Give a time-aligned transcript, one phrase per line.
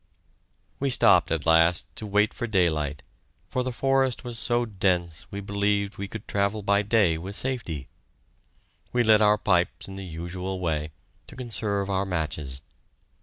[0.79, 3.03] We stopped at last to wait for daylight,
[3.51, 7.87] for the forest was so dense we believed we could travel by day with safety.
[8.91, 10.89] We lit our pipes in the usual way,
[11.27, 12.63] to conserve our matches.